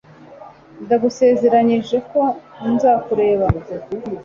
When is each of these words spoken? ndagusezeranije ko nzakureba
ndagusezeranije 0.83 1.97
ko 2.11 2.21
nzakureba 2.73 3.45